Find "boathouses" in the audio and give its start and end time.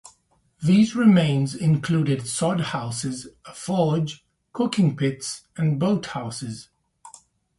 5.79-6.69